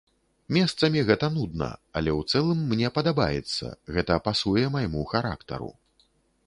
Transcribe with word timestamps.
Месцамі 0.55 1.03
гэта 1.09 1.27
нудна, 1.35 1.67
але 2.01 2.11
ў 2.19 2.33
цэлым 2.33 2.65
мне 2.73 2.87
падабаецца, 2.97 3.71
гэта 3.97 4.19
пасуе 4.31 4.65
майму 4.79 5.07
характару. 5.15 5.71